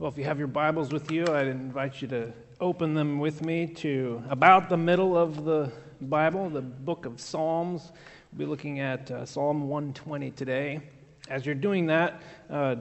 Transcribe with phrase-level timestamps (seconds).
[0.00, 3.44] Well, if you have your Bibles with you, I'd invite you to open them with
[3.44, 7.92] me to about the middle of the Bible, the book of Psalms.
[8.32, 10.80] We'll be looking at uh, Psalm 120 today.
[11.28, 12.76] As you're doing that, uh,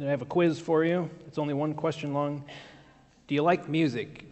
[0.00, 1.08] I have a quiz for you.
[1.28, 2.42] It's only one question long.
[3.28, 4.24] Do you like music?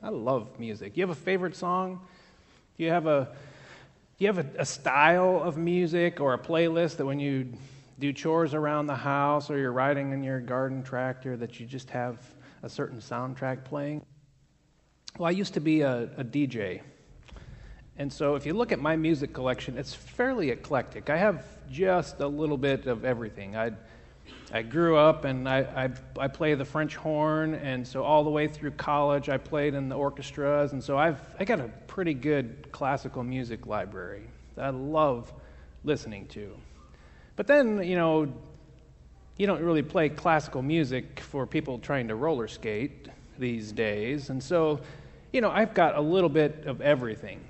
[0.00, 0.94] I love music.
[0.94, 2.02] Do you have a favorite song?
[2.76, 3.24] Do you have a
[4.16, 7.54] do you have a, a style of music or a playlist that when you
[7.98, 11.90] do chores around the house or you're riding in your garden tractor that you just
[11.90, 12.18] have
[12.62, 14.04] a certain soundtrack playing?
[15.18, 16.80] Well, I used to be a, a DJ.
[17.96, 21.10] And so if you look at my music collection, it's fairly eclectic.
[21.10, 23.56] I have just a little bit of everything.
[23.56, 23.72] I,
[24.52, 28.30] I grew up and I, I, I play the French horn, and so all the
[28.30, 32.14] way through college I played in the orchestras, and so I've I got a pretty
[32.14, 35.32] good classical music library that I love
[35.82, 36.54] listening to.
[37.38, 38.32] But then, you know,
[39.36, 43.06] you don't really play classical music for people trying to roller skate
[43.38, 44.30] these days.
[44.30, 44.80] And so,
[45.32, 47.40] you know, I've got a little bit of everything.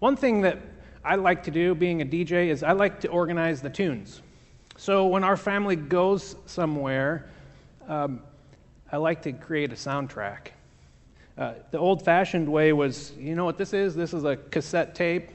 [0.00, 0.58] One thing that
[1.04, 4.20] I like to do being a DJ is I like to organize the tunes.
[4.76, 7.30] So when our family goes somewhere,
[7.86, 8.20] um,
[8.90, 10.48] I like to create a soundtrack.
[11.38, 13.94] Uh, the old fashioned way was you know what this is?
[13.94, 15.30] This is a cassette tape.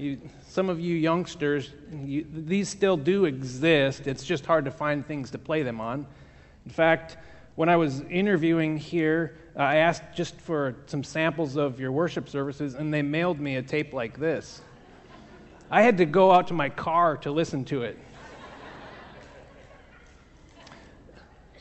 [0.00, 4.06] You, some of you youngsters, you, these still do exist.
[4.06, 6.06] It's just hard to find things to play them on.
[6.64, 7.18] In fact,
[7.56, 12.30] when I was interviewing here, uh, I asked just for some samples of your worship
[12.30, 14.62] services, and they mailed me a tape like this.
[15.70, 17.98] I had to go out to my car to listen to it.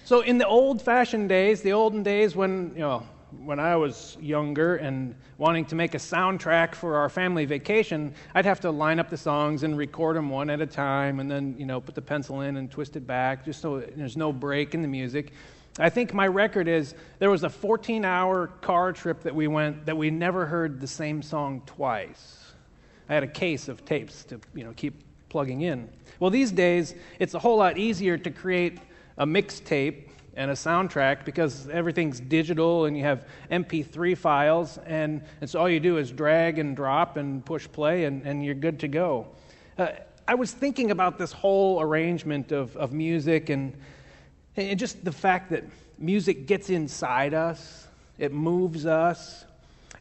[0.05, 3.05] so, in the old fashioned days, the olden days when, you know,
[3.45, 8.45] when I was younger and wanting to make a soundtrack for our family vacation, I'd
[8.45, 11.55] have to line up the songs and record them one at a time and then,
[11.57, 14.73] you know, put the pencil in and twist it back just so there's no break
[14.73, 15.33] in the music.
[15.77, 19.85] I think my record is there was a 14 hour car trip that we went
[19.85, 22.53] that we never heard the same song twice.
[23.07, 25.89] I had a case of tapes to, you know, keep plugging in.
[26.19, 28.79] Well, these days, it's a whole lot easier to create
[29.17, 30.09] a mixtape
[30.39, 35.69] and a soundtrack because everything's digital and you have MP3 files, and, and so all
[35.69, 39.27] you do is drag and drop and push play, and, and you're good to go.
[39.77, 39.89] Uh,
[40.29, 43.75] I was thinking about this whole arrangement of, of music and,
[44.55, 45.65] and just the fact that
[45.97, 49.43] music gets inside us, it moves us.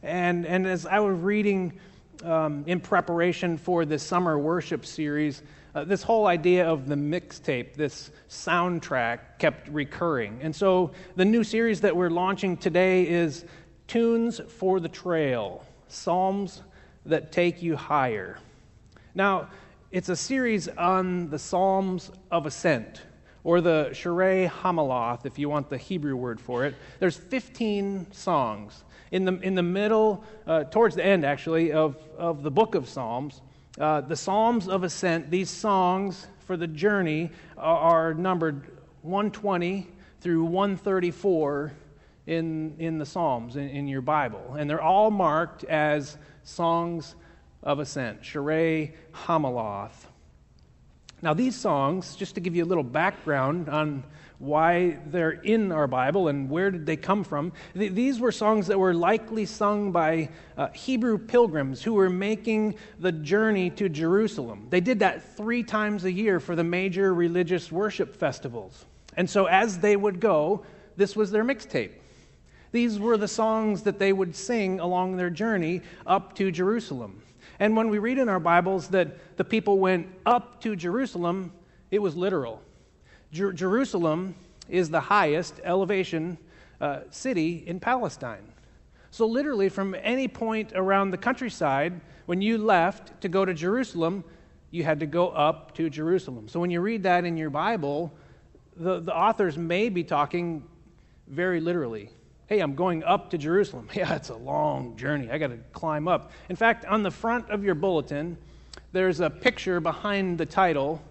[0.03, 1.73] And, and as I was reading
[2.23, 5.43] um, in preparation for this summer worship series,
[5.75, 10.39] uh, this whole idea of the mixtape, this soundtrack, kept recurring.
[10.41, 13.45] And so the new series that we're launching today is
[13.87, 16.63] Tunes for the Trail Psalms
[17.05, 18.37] that Take You Higher.
[19.15, 19.49] Now,
[19.91, 23.01] it's a series on the Psalms of Ascent,
[23.43, 26.75] or the Shirei Hamaloth, if you want the Hebrew word for it.
[26.99, 28.83] There's 15 songs.
[29.11, 32.87] In the, in the middle, uh, towards the end actually, of, of the book of
[32.87, 33.41] Psalms,
[33.77, 38.71] uh, the Psalms of Ascent, these songs for the journey, are, are numbered
[39.03, 39.87] 120
[40.21, 41.71] through 134
[42.27, 44.55] in, in the Psalms, in, in, your Bible.
[44.57, 47.15] And they're all marked as songs
[47.63, 48.93] of ascent, Shirei
[49.25, 50.05] Hamaloth.
[51.21, 54.03] Now, these songs, just to give you a little background on
[54.39, 57.51] why they're in our Bible and where did they come from.
[57.73, 62.75] Th- these were songs that were likely sung by uh, Hebrew pilgrims who were making
[62.99, 64.67] the journey to Jerusalem.
[64.69, 68.85] They did that three times a year for the major religious worship festivals.
[69.17, 71.91] And so as they would go, this was their mixtape.
[72.71, 77.21] These were the songs that they would sing along their journey up to Jerusalem.
[77.59, 81.51] And when we read in our Bibles that the people went up to Jerusalem,
[81.91, 82.61] it was literal.
[83.31, 84.35] Jer- Jerusalem
[84.67, 86.37] is the highest elevation
[86.81, 88.53] uh, city in Palestine.
[89.11, 94.23] So, literally, from any point around the countryside, when you left to go to Jerusalem,
[94.71, 96.47] you had to go up to Jerusalem.
[96.47, 98.13] So, when you read that in your Bible,
[98.77, 100.63] the, the authors may be talking
[101.27, 102.11] very literally.
[102.47, 103.89] Hey, I'm going up to Jerusalem.
[103.95, 105.29] Yeah, it's a long journey.
[105.31, 106.31] I got to climb up.
[106.49, 108.37] In fact, on the front of your bulletin,
[108.91, 111.01] there's a picture behind the title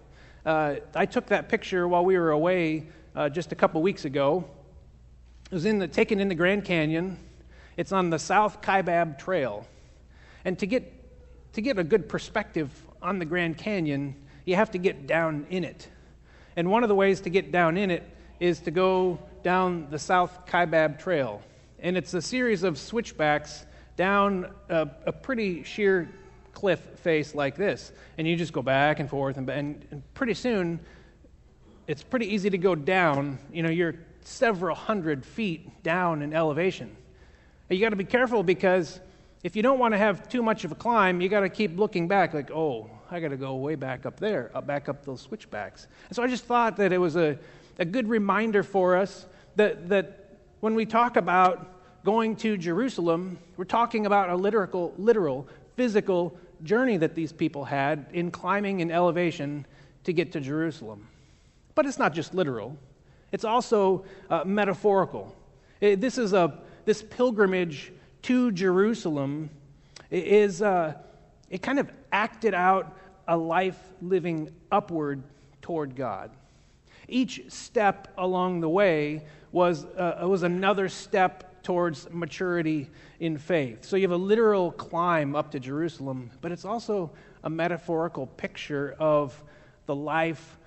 [0.45, 4.45] uh, I took that picture while we were away uh, just a couple weeks ago.
[5.51, 7.17] It was in the, taken in the Grand Canyon.
[7.75, 9.67] It's on the South Kaibab Trail.
[10.45, 12.69] And to get, to get a good perspective
[13.01, 14.15] on the Grand Canyon,
[14.45, 15.87] you have to get down in it.
[16.55, 18.03] And one of the ways to get down in it
[18.39, 21.41] is to go down the South Kaibab Trail.
[21.79, 23.65] And it's a series of switchbacks
[23.95, 26.09] down a, a pretty sheer
[26.59, 27.91] cliff face like this.
[28.17, 30.79] And you just go back and forth, and, and, and pretty soon
[31.87, 33.39] it's pretty easy to go down.
[33.51, 36.95] You know, you're several hundred feet down in elevation.
[37.69, 38.99] And you got to be careful because
[39.43, 41.79] if you don't want to have too much of a climb, you got to keep
[41.79, 45.05] looking back, like, oh, I got to go way back up there, up back up
[45.05, 45.87] those switchbacks.
[46.09, 47.39] And so I just thought that it was a,
[47.77, 49.25] a good reminder for us
[49.55, 55.47] that, that when we talk about going to Jerusalem, we're talking about a literal, literal,
[55.75, 59.65] physical journey that these people had in climbing in elevation
[60.03, 61.07] to get to Jerusalem.
[61.75, 62.77] But it's not just literal,
[63.31, 65.35] it's also uh, metaphorical.
[65.81, 67.91] It, this is a this pilgrimage
[68.23, 69.49] to Jerusalem
[70.11, 70.95] is uh,
[71.49, 72.97] it kind of acted out
[73.27, 75.21] a life living upward
[75.61, 76.31] toward God.
[77.07, 82.89] Each step along the way was, uh, was another step towards maturity
[83.19, 83.85] in faith.
[83.85, 87.11] So you have a literal climb up to Jerusalem, but it's also
[87.43, 89.41] a metaphorical picture of
[89.85, 90.57] the life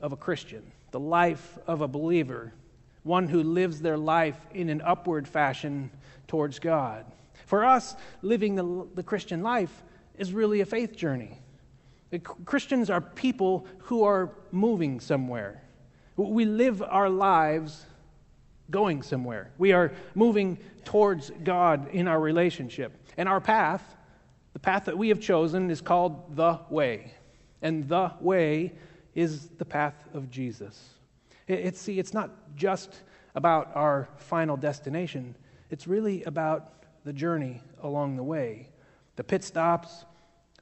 [0.00, 2.52] of a Christian, the life of a believer,
[3.02, 5.90] one who lives their life in an upward fashion
[6.26, 7.04] towards God.
[7.46, 9.82] For us, living the, the Christian life
[10.18, 11.38] is really a faith journey.
[12.44, 15.62] Christians are people who are moving somewhere.
[16.16, 17.86] We live our lives
[18.70, 19.50] going somewhere.
[19.58, 22.96] We are moving towards God in our relationship.
[23.16, 23.96] And our path,
[24.52, 27.14] the path that we have chosen, is called the way.
[27.62, 28.72] And the way
[29.14, 30.94] is the path of Jesus.
[31.46, 33.02] It's, see, it's not just
[33.34, 35.36] about our final destination,
[35.70, 38.68] it's really about the journey along the way.
[39.16, 40.04] The pit stops,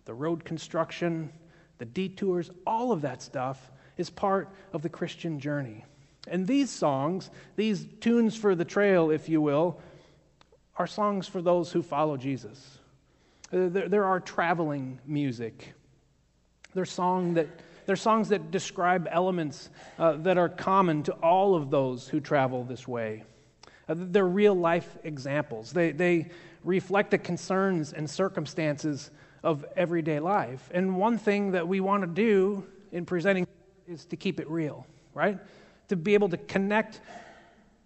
[0.05, 1.33] the road construction,
[1.79, 5.85] the detours, all of that stuff is part of the Christian journey.
[6.31, 9.81] And these songs, these tunes for the trail, if you will,
[10.77, 12.79] are songs for those who follow Jesus.
[13.53, 15.75] Uh, there, are traveling music.
[16.75, 17.49] They're, song that,
[17.87, 22.63] they're songs that describe elements uh, that are common to all of those who travel
[22.63, 23.25] this way.
[23.89, 25.73] Uh, they're real life examples.
[25.73, 26.31] They, they
[26.63, 29.11] reflect the concerns and circumstances
[29.43, 30.71] of everyday life.
[30.73, 33.47] And one thing that we want to do in presenting
[33.87, 35.39] is to keep it real, right?
[35.89, 37.01] To be able to connect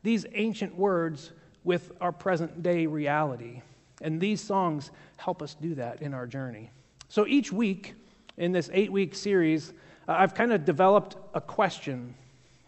[0.03, 1.33] these ancient words
[1.65, 3.63] with our present day reality.
[4.01, 6.71] And these songs help us do that in our journey.
[7.09, 7.95] So each week
[8.37, 9.73] in this eight week series,
[10.09, 12.15] uh, I've kind of developed a question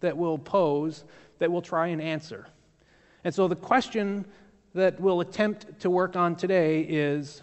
[0.01, 1.05] that we'll pose
[1.39, 2.47] that we'll try and answer.
[3.25, 4.25] And so the question
[4.75, 7.43] that we'll attempt to work on today is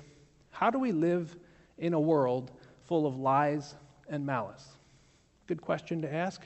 [0.52, 1.36] how do we live
[1.78, 2.52] in a world
[2.84, 3.76] full of lies
[4.10, 4.68] and malice?
[5.48, 6.42] Good question to ask.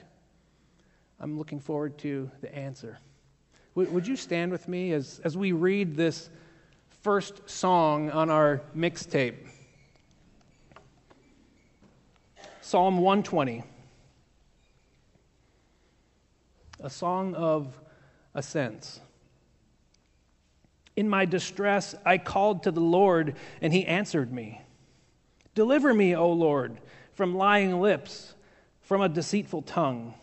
[1.20, 3.00] I'm looking forward to the answer.
[3.76, 6.30] W- would you stand with me as, as we read this
[7.02, 9.36] first song on our mixtape?
[12.62, 13.64] Psalm 120,
[16.80, 17.80] a song of
[18.34, 19.00] ascents.
[20.96, 24.62] In my distress, I called to the Lord, and he answered me.
[25.54, 26.80] Deliver me, O Lord,
[27.14, 28.34] from lying lips,
[28.82, 30.16] from a deceitful tongue.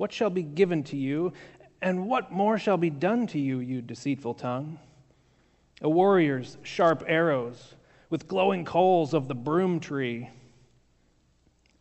[0.00, 1.34] What shall be given to you,
[1.82, 4.78] and what more shall be done to you, you deceitful tongue?
[5.82, 7.74] A warrior's sharp arrows,
[8.08, 10.30] with glowing coals of the broom tree.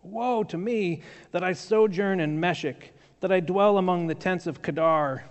[0.03, 1.01] Woe to me
[1.31, 5.23] that I sojourn in Meshech, that I dwell among the tents of Kedar.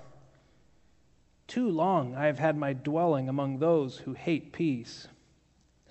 [1.47, 5.09] Too long I have had my dwelling among those who hate peace.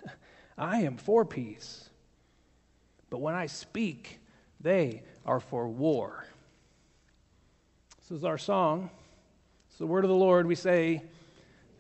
[0.58, 1.92] I am for peace,
[3.12, 4.20] but when I speak,
[4.60, 6.26] they are for war.
[8.10, 8.90] This is our song.
[9.68, 10.48] It's the word of the Lord.
[10.48, 11.02] We say,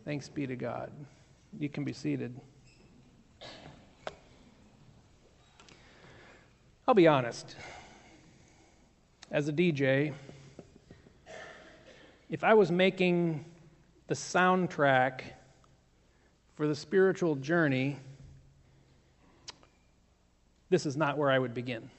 [0.03, 0.91] Thanks be to God.
[1.57, 2.37] You can be seated.
[6.85, 7.55] I'll be honest.
[9.31, 10.11] As a DJ,
[12.29, 13.45] if I was making
[14.07, 15.21] the soundtrack
[16.55, 17.95] for the spiritual journey,
[20.69, 21.89] this is not where I would begin.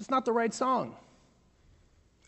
[0.00, 0.96] It's not the right song.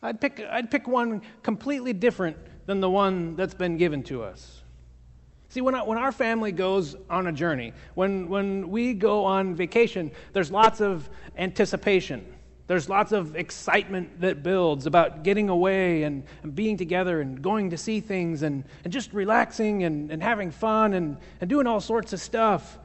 [0.03, 2.37] I'd pick, I'd pick one completely different
[2.67, 4.63] than the one that's been given to us.
[5.49, 9.55] See, when, I, when our family goes on a journey, when, when we go on
[9.55, 12.25] vacation, there's lots of anticipation.
[12.67, 17.71] There's lots of excitement that builds about getting away and, and being together and going
[17.71, 21.81] to see things and, and just relaxing and, and having fun and, and doing all
[21.81, 22.79] sorts of stuff.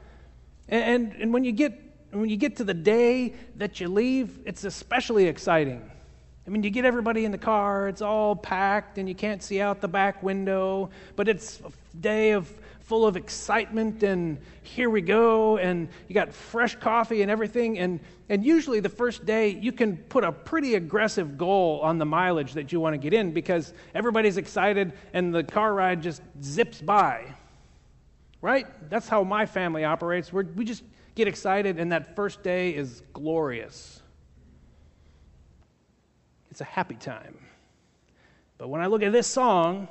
[0.69, 1.77] And, and, and when, you get,
[2.11, 5.91] when you get to the day that you leave, it's especially exciting.
[6.45, 9.61] I mean, you get everybody in the car, it's all packed, and you can't see
[9.61, 12.51] out the back window, but it's a day of
[12.83, 17.99] full of excitement and here we go and you got fresh coffee and everything and
[18.27, 22.53] and usually the first day you can put a pretty aggressive goal on the mileage
[22.53, 26.81] that you want to get in because everybody's excited and the car ride just zips
[26.81, 27.33] by.
[28.41, 28.67] Right?
[28.89, 30.33] That's how my family operates.
[30.33, 30.83] We're, we just
[31.15, 34.02] get excited and that first day is glorious
[36.53, 37.35] it's a happy time
[38.57, 39.87] but when i look at this song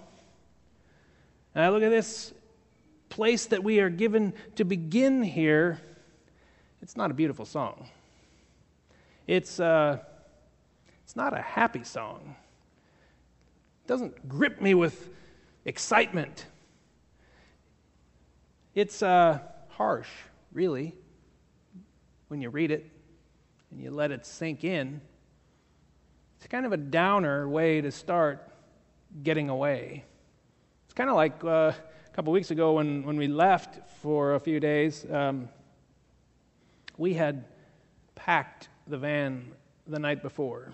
[1.55, 2.33] and I look at this
[3.09, 5.81] place that we are given to begin here,
[6.81, 7.89] it's not a beautiful song.
[9.27, 9.99] It's, uh,
[11.05, 12.35] it's not a happy song.
[13.85, 15.11] It doesn't grip me with
[15.65, 16.47] excitement.
[18.75, 20.09] It's uh, harsh,
[20.53, 20.95] really,
[22.29, 22.91] when you read it
[23.71, 25.03] and you let it sink in.
[26.43, 28.51] It's kind of a downer way to start
[29.23, 30.05] getting away.
[30.87, 34.41] It's kind of like uh, a couple weeks ago when, when we left for a
[34.41, 35.49] few days, um,
[36.99, 37.45] we had
[38.17, 39.53] packed the van
[39.87, 40.73] the night before.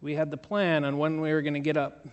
[0.00, 2.06] We had the plan on when we were going to get up,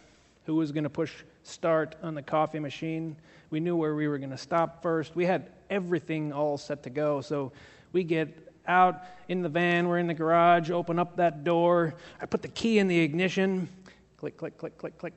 [0.47, 3.17] who was going to push start on the coffee machine.
[3.51, 5.15] We knew where we were going to stop first.
[5.15, 7.21] We had everything all set to go.
[7.21, 7.51] So
[7.91, 11.93] we get out in the van, we're in the garage, open up that door.
[12.19, 13.69] I put the key in the ignition.
[14.17, 15.13] Click, click, click, click, click.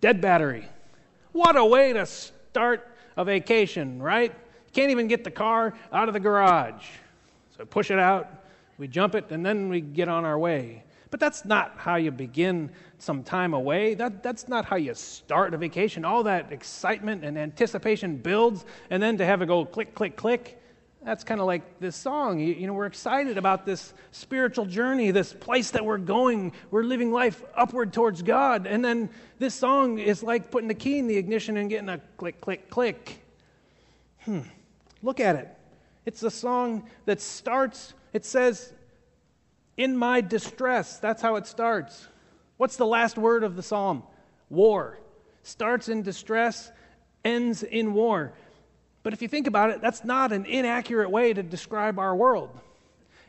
[0.00, 0.66] Dead battery.
[1.32, 4.34] What a way to start a vacation, right?
[4.72, 6.84] Can't even get the car out of the garage.
[7.56, 8.44] So push it out,
[8.78, 10.84] we jump it, and then we get on our way.
[11.10, 13.94] But that's not how you begin some time away.
[13.94, 16.04] That, that's not how you start a vacation.
[16.04, 20.59] All that excitement and anticipation builds, and then to have it go click, click, click,
[21.02, 22.38] that's kind of like this song.
[22.40, 26.52] You, you, know, we're excited about this spiritual journey, this place that we're going.
[26.70, 28.66] We're living life upward towards God.
[28.66, 31.98] And then this song is like putting the key in the ignition and getting a
[32.18, 33.24] click, click, click.
[34.24, 34.40] Hmm.
[35.02, 35.48] Look at it.
[36.04, 38.72] It's a song that starts, it says,
[39.78, 40.98] In my distress.
[40.98, 42.08] That's how it starts.
[42.58, 44.02] What's the last word of the psalm?
[44.50, 44.98] War.
[45.44, 46.70] Starts in distress,
[47.24, 48.34] ends in war.
[49.02, 52.50] But if you think about it, that's not an inaccurate way to describe our world.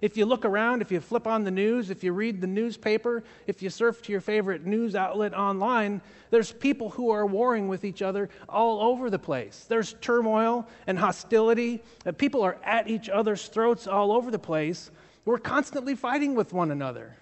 [0.01, 3.23] If you look around, if you flip on the news, if you read the newspaper,
[3.45, 6.01] if you surf to your favorite news outlet online,
[6.31, 9.65] there's people who are warring with each other all over the place.
[9.69, 11.83] There's turmoil and hostility.
[12.03, 14.89] Uh, people are at each other's throats all over the place.
[15.23, 17.15] We're constantly fighting with one another.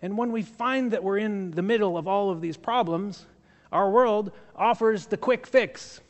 [0.00, 3.26] And when we find that we're in the middle of all of these problems,
[3.72, 6.00] our world offers the quick fix,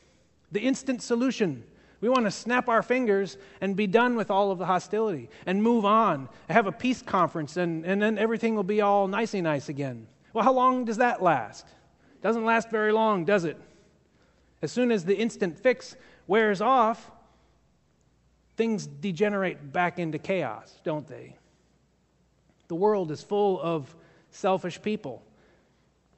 [0.50, 1.64] the instant solution.
[2.00, 5.62] We want to snap our fingers and be done with all of the hostility and
[5.62, 9.68] move on, have a peace conference, and, and then everything will be all nicey nice
[9.68, 10.06] again.
[10.32, 11.66] Well, how long does that last?
[12.22, 13.58] Doesn't last very long, does it?
[14.62, 17.10] As soon as the instant fix wears off,
[18.56, 21.36] things degenerate back into chaos, don't they?
[22.68, 23.94] The world is full of
[24.30, 25.22] selfish people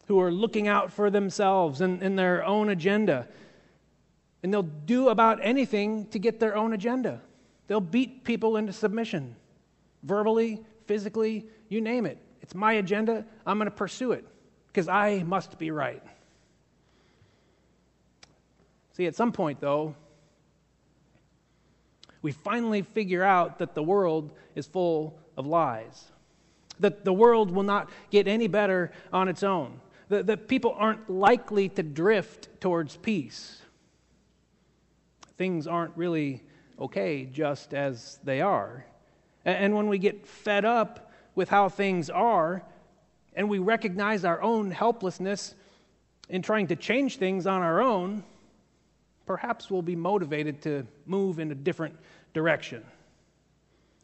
[0.06, 3.28] who are looking out for themselves and, and their own agenda.
[4.42, 7.20] And they'll do about anything to get their own agenda.
[7.68, 9.36] They'll beat people into submission,
[10.02, 12.18] verbally, physically, you name it.
[12.42, 13.24] It's my agenda.
[13.46, 14.26] I'm going to pursue it
[14.66, 16.02] because I must be right.
[18.92, 19.94] See, at some point, though,
[22.20, 26.10] we finally figure out that the world is full of lies,
[26.80, 29.80] that the world will not get any better on its own,
[30.12, 33.62] that, that people aren't likely to drift towards peace.
[35.38, 36.42] Things aren't really
[36.78, 38.84] okay just as they are.
[39.46, 42.62] And when we get fed up with how things are,
[43.34, 45.54] and we recognize our own helplessness
[46.28, 48.22] in trying to change things on our own,
[49.24, 51.96] perhaps we'll be motivated to move in a different
[52.34, 52.84] direction.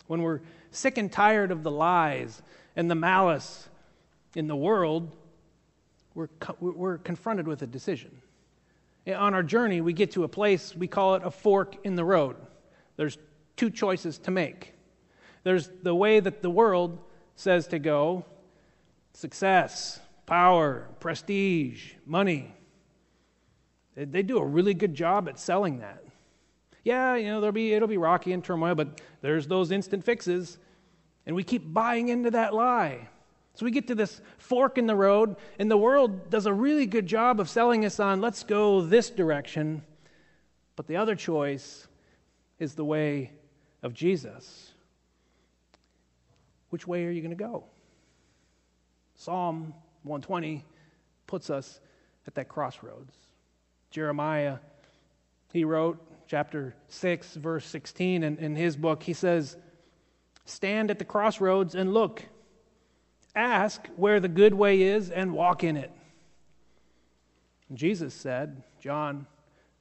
[0.06, 2.40] When we're sick and tired of the lies
[2.76, 3.68] and the malice
[4.34, 5.14] in the world,
[6.18, 6.28] we're,
[6.72, 8.10] we're confronted with a decision.
[9.06, 12.04] On our journey, we get to a place, we call it a fork in the
[12.04, 12.34] road.
[12.96, 13.16] There's
[13.56, 14.75] two choices to make.
[15.44, 16.98] There's the way that the world
[17.37, 18.25] says to go
[19.12, 22.52] success, power, prestige, money.
[23.96, 26.04] They do a really good job at selling that.
[26.82, 30.58] Yeah, you know, there'll be, it'll be rocky and turmoil, but there's those instant fixes.
[31.26, 33.08] And we keep buying into that lie.
[33.58, 36.86] So we get to this fork in the road, and the world does a really
[36.86, 39.82] good job of selling us on let's go this direction.
[40.76, 41.88] But the other choice
[42.60, 43.32] is the way
[43.82, 44.74] of Jesus.
[46.70, 47.64] Which way are you going to go?
[49.16, 49.74] Psalm
[50.04, 50.64] 120
[51.26, 51.80] puts us
[52.28, 53.12] at that crossroads.
[53.90, 54.58] Jeremiah,
[55.52, 55.98] he wrote
[56.28, 59.56] chapter 6, verse 16 in, in his book, he says,
[60.44, 62.22] Stand at the crossroads and look.
[63.35, 65.92] Ask where the good way is and walk in it.
[67.75, 69.26] Jesus said, John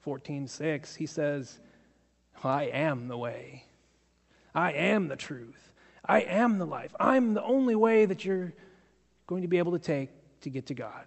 [0.02, 1.60] 14, 6, he says,
[2.44, 3.66] I am the way.
[4.54, 5.72] I am the truth.
[6.06, 6.96] I am the life.
[7.00, 8.54] I'm the only way that you're
[9.26, 10.10] going to be able to take
[10.42, 11.06] to get to God.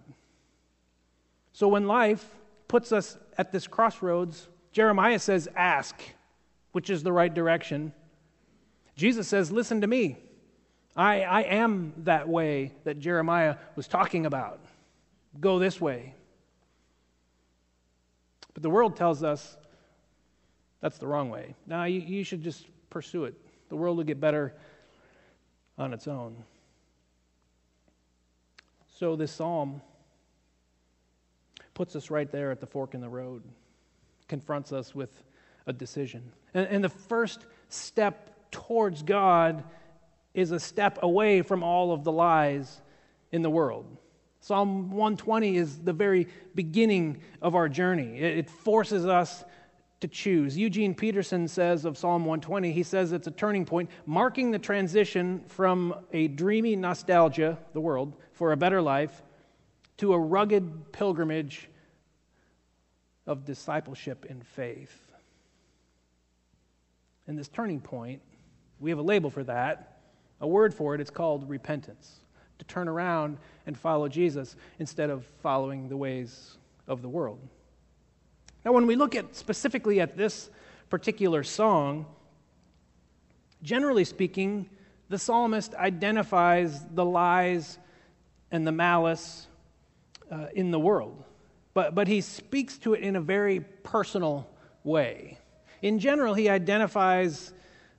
[1.53, 2.25] So when life
[2.67, 6.01] puts us at this crossroads, Jeremiah says, Ask,
[6.71, 7.93] which is the right direction.
[8.95, 10.17] Jesus says, Listen to me.
[10.95, 14.59] I, I am that way that Jeremiah was talking about.
[15.39, 16.13] Go this way.
[18.53, 19.55] But the world tells us
[20.81, 21.55] that's the wrong way.
[21.67, 23.35] Now, you, you should just pursue it.
[23.69, 24.53] The world will get better
[25.77, 26.35] on its own.
[28.97, 29.81] So, this psalm
[31.73, 33.43] puts us right there at the fork in the road,
[34.27, 35.23] confronts us with
[35.67, 36.31] a decision.
[36.53, 39.63] And, and the first step towards God
[40.33, 42.81] is a step away from all of the lies
[43.31, 43.85] in the world.
[44.39, 48.17] Psalm 120 is the very beginning of our journey.
[48.19, 49.43] It forces us
[49.99, 50.57] to choose.
[50.57, 55.43] Eugene Peterson says of Psalm 120, he says it's a turning point, marking the transition
[55.47, 59.21] from a dreamy nostalgia, the world, for a better life,
[59.97, 61.69] to a rugged pilgrimage
[63.27, 65.11] of discipleship in faith.
[67.27, 68.23] And this turning point,
[68.79, 69.90] we have a label for that,
[70.41, 72.19] a word for it, it's called repentance.
[72.57, 76.57] To turn around and follow Jesus instead of following the ways
[76.87, 77.39] of the world.
[78.65, 80.49] Now, when we look at specifically at this
[80.89, 82.05] particular song,
[83.63, 84.69] generally speaking,
[85.09, 87.79] the psalmist identifies the lies
[88.51, 89.47] and the malice
[90.31, 91.23] uh, in the world,
[91.73, 94.47] but, but he speaks to it in a very personal
[94.83, 95.37] way.
[95.81, 97.53] In general, he identifies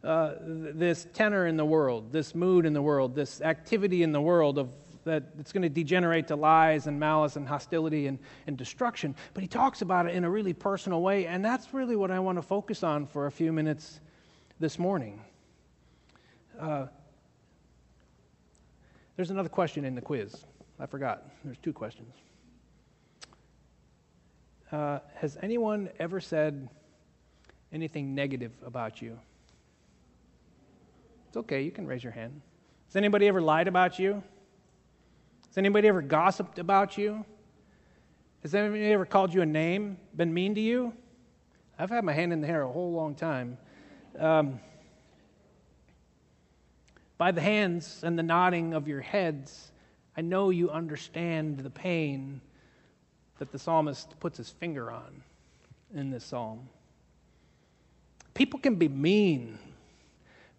[0.05, 4.21] uh, this tenor in the world, this mood in the world, this activity in the
[4.21, 4.71] world of
[5.05, 9.15] that it's going to degenerate to lies and malice and hostility and, and destruction.
[9.35, 12.21] But he talks about it in a really personal way, and that's really what I
[12.21, 14.01] want to focus on for a few minutes
[14.61, 15.21] this morning.
[16.59, 16.87] Uh,
[19.17, 20.45] there's another question in the quiz.
[20.79, 21.25] I forgot.
[21.45, 22.15] There's two questions.
[24.71, 26.69] Uh, has anyone ever said
[27.73, 29.19] anything negative about you?
[31.33, 32.43] It's okay, you can raise your hand.
[32.89, 34.23] Has anybody ever lied about you?
[35.47, 37.25] Has anybody ever gossiped about you?
[38.43, 40.93] Has anybody ever called you a name, been mean to you?
[41.79, 43.57] I've had my hand in the hair a whole long time.
[44.19, 44.61] Um,
[47.17, 49.73] by the hands and the nodding of your heads,
[50.15, 52.43] I know you understand the pain
[53.39, 55.23] that the psalmist puts his finger on
[55.95, 56.69] in this psalm.
[58.35, 59.59] People can be mean,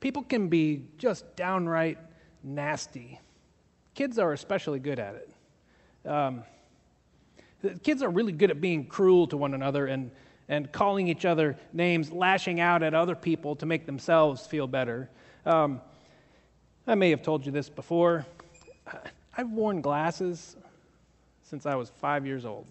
[0.03, 1.97] people can be just downright
[2.43, 3.21] nasty.
[3.95, 6.09] Kids are especially good at it.
[6.09, 6.43] Um,
[7.83, 10.11] kids are really good at being cruel to one another and,
[10.49, 15.09] and calling each other names, lashing out at other people to make themselves feel better.
[15.45, 15.79] Um,
[16.85, 18.25] I may have told you this before.
[19.37, 20.57] I've worn glasses
[21.43, 22.65] since I was five years old.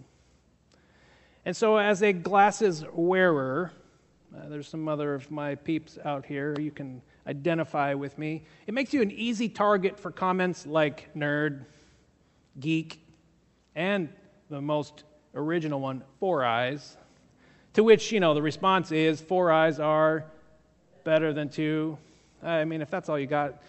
[1.47, 3.73] And so, as a glasses wearer,
[4.37, 6.55] uh, there's some other of my peeps out here.
[6.61, 8.45] You can identify with me.
[8.67, 11.65] It makes you an easy target for comments like nerd,
[12.59, 13.01] geek,
[13.75, 14.09] and
[14.51, 15.05] the most
[15.35, 16.97] original one, four eyes.
[17.75, 20.25] To which, you know, the response is four eyes are
[21.05, 21.97] better than two.
[22.43, 23.63] I mean, if that's all you got,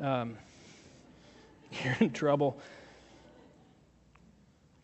[0.00, 0.36] um,
[1.84, 2.60] you're in trouble.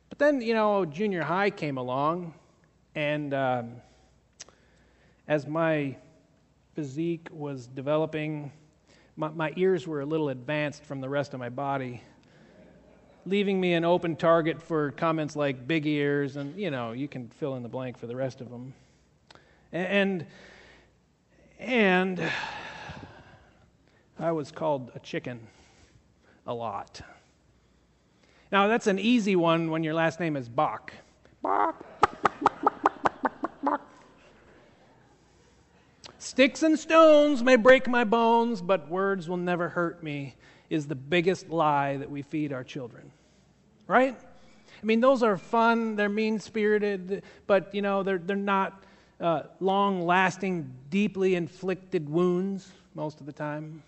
[0.09, 2.35] But then, you know, junior high came along,
[2.95, 3.73] and um,
[5.29, 5.97] as my
[6.75, 8.51] physique was developing,
[9.17, 12.03] my, my ears were a little advanced from the rest of my body,
[13.27, 17.29] leaving me an open target for comments like big ears, and you know, you can
[17.29, 18.75] fill in the blank for the rest of them.
[19.73, 20.27] And,
[21.59, 22.31] and
[24.19, 25.47] I was called a chicken
[26.47, 27.01] a lot.
[28.53, 30.93] Now, that's an easy one when your last name is Bach.
[31.43, 31.85] Bach.
[36.25, 40.35] Sticks and stones may break my bones, but words will never hurt me,
[40.71, 43.13] is the biggest lie that we feed our children.
[43.87, 44.17] Right?
[44.19, 48.85] I mean, those are fun, they're mean spirited, but, you know, they're, they're not
[49.21, 53.83] uh, long lasting, deeply inflicted wounds most of the time.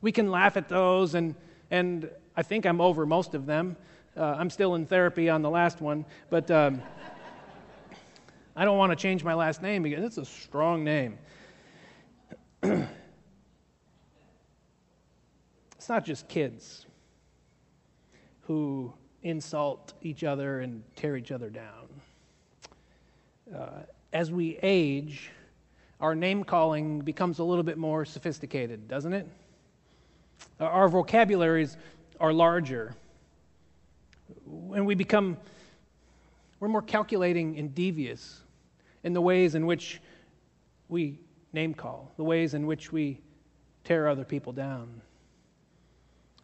[0.00, 1.36] We can laugh at those, and,
[1.70, 3.76] and I think I'm over most of them.
[4.16, 6.82] Uh, I'm still in therapy on the last one, but um,
[8.56, 11.16] I don't want to change my last name because it's a strong name.
[12.62, 12.88] it's
[15.88, 16.86] not just kids
[18.42, 18.92] who
[19.22, 21.88] insult each other and tear each other down.
[23.54, 25.30] Uh, as we age,
[26.00, 29.26] our name calling becomes a little bit more sophisticated, doesn't it?
[30.60, 31.76] Our vocabularies
[32.20, 32.94] are larger.
[34.44, 35.36] When we become,
[36.60, 38.40] we're more calculating and devious
[39.04, 40.00] in the ways in which
[40.88, 41.18] we
[41.52, 43.20] name call, the ways in which we
[43.84, 45.00] tear other people down.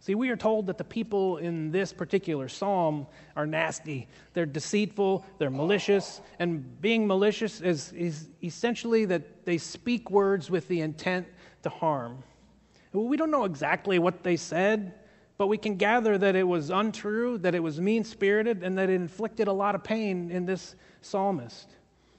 [0.04, 4.06] See, we are told that the people in this particular psalm are nasty.
[4.34, 10.68] They're deceitful, they're malicious, and being malicious is, is essentially that they speak words with
[10.68, 11.26] the intent
[11.62, 12.22] to harm.
[12.92, 14.92] We don't know exactly what they said,
[15.38, 18.90] but we can gather that it was untrue, that it was mean spirited, and that
[18.90, 21.70] it inflicted a lot of pain in this psalmist.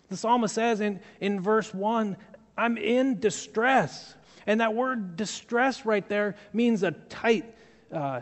[0.10, 2.18] The psalmist says in, in verse 1
[2.58, 4.16] I'm in distress.
[4.48, 7.56] And that word distress right there means a tight,
[7.92, 8.22] uh,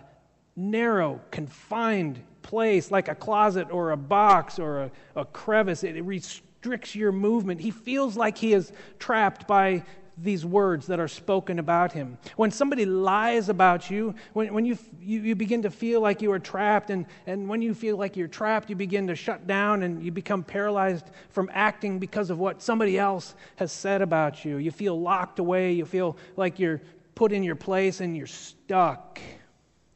[0.56, 5.84] narrow, confined place, like a closet or a box or a, a crevice.
[5.84, 7.60] It, it restricts your movement.
[7.60, 9.84] He feels like he is trapped by
[10.18, 12.18] these words that are spoken about him.
[12.36, 16.32] When somebody lies about you, when, when you, you, you, begin to feel like you
[16.32, 19.84] are trapped, and, and when you feel like you're trapped, you begin to shut down
[19.84, 24.58] and you become paralyzed from acting because of what somebody else has said about you.
[24.58, 26.82] You feel locked away, you feel like you're
[27.16, 29.20] put in your place and you're stuck.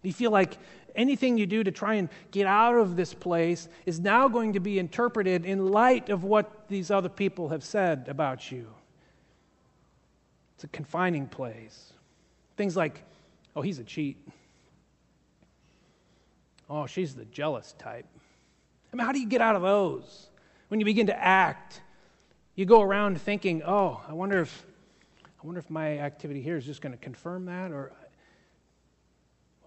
[0.02, 0.58] You feel like
[0.96, 4.60] anything you do to try and get out of this place is now going to
[4.60, 8.68] be interpreted in light of what these other people have said about you.
[10.58, 11.94] It's a confining place.
[12.56, 13.04] Things like,
[13.56, 14.18] oh, he's a cheat.
[16.68, 18.08] Oh, she's the jealous type.
[18.92, 20.32] I mean, how do you get out of those?
[20.70, 21.82] When you begin to act,
[22.56, 24.66] you go around thinking, oh, I wonder if,
[25.24, 27.92] I wonder if my activity here is just going to confirm that, or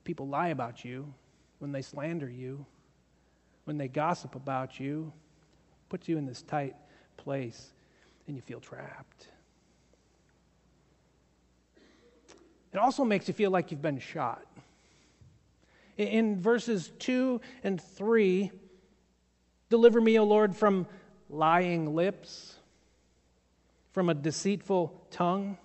[0.02, 1.14] people lie about you,
[1.60, 2.66] when they slander you,
[3.62, 5.12] when they gossip about you,
[5.88, 6.74] puts you in this tight
[7.16, 7.70] place
[8.26, 9.28] and you feel trapped.
[12.72, 14.44] It also makes you feel like you've been shot.
[15.96, 18.50] In verses 2 and 3,
[19.68, 20.86] deliver me, O Lord, from
[21.28, 22.56] lying lips,
[23.92, 25.58] from a deceitful tongue.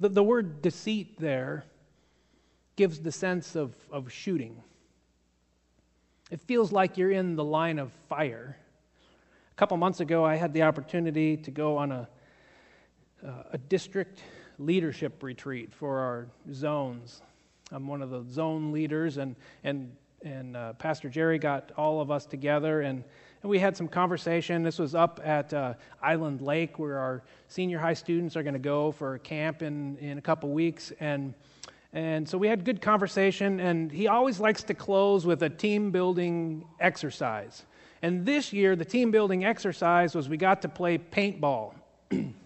[0.00, 1.64] The, the word deceit there
[2.76, 4.62] gives the sense of, of shooting.
[6.30, 8.56] It feels like you're in the line of fire.
[9.50, 12.08] A couple months ago, I had the opportunity to go on a,
[13.26, 14.20] uh, a district
[14.58, 17.22] leadership retreat for our zones.
[17.72, 19.92] I'm one of the zone leaders, and, and,
[20.22, 23.02] and uh, Pastor Jerry got all of us together, and,
[23.42, 24.62] and we had some conversation.
[24.62, 28.60] This was up at uh, Island Lake, where our senior high students are going to
[28.60, 30.92] go for a camp in, in a couple weeks.
[31.00, 31.34] And
[31.92, 35.90] and so we had good conversation, and he always likes to close with a team
[35.90, 37.64] building exercise.
[38.02, 41.72] And this year, the team building exercise was we got to play paintball.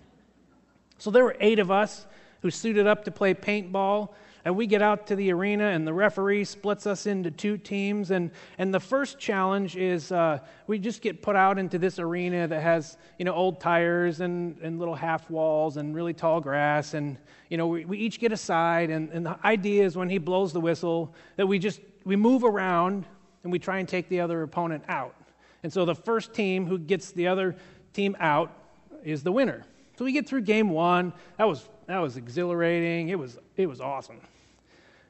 [1.00, 2.06] so there were eight of us
[2.42, 4.10] who suited up to play paintball.
[4.44, 8.10] And we get out to the arena, and the referee splits us into two teams.
[8.10, 12.48] And, and the first challenge is uh, we just get put out into this arena
[12.48, 16.94] that has you know, old tires and, and little half walls and really tall grass.
[16.94, 17.18] And
[17.50, 18.88] you know, we, we each get a side.
[18.88, 22.42] And, and the idea is when he blows the whistle, that we just we move
[22.42, 23.04] around
[23.42, 25.14] and we try and take the other opponent out.
[25.62, 27.56] And so the first team who gets the other
[27.92, 28.56] team out
[29.04, 29.66] is the winner.
[30.00, 31.12] So we get through game one.
[31.36, 33.10] That was that was exhilarating.
[33.10, 34.18] It was, it was awesome.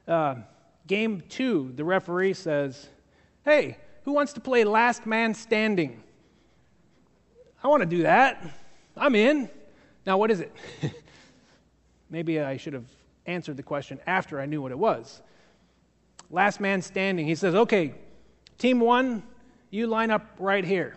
[0.09, 0.35] Uh,
[0.89, 2.89] game two, the referee says,
[3.45, 6.03] Hey, who wants to play last man standing?
[7.63, 8.45] I want to do that.
[8.97, 9.49] I'm in.
[10.07, 10.53] Now, what is it?
[12.11, 12.89] Maybe I should have
[13.27, 15.23] answered the question after I knew what it was.
[16.33, 17.29] Last man standing.
[17.29, 17.95] He says, Okay,
[18.59, 19.23] team one,
[19.71, 20.97] you line up right here.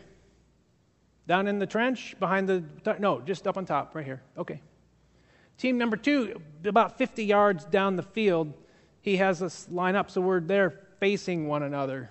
[1.27, 2.63] Down in the trench, behind the.
[2.99, 4.21] No, just up on top, right here.
[4.38, 4.62] Okay.
[5.57, 8.53] Team number two, about 50 yards down the field,
[9.01, 12.09] he has us line up so we're there facing one another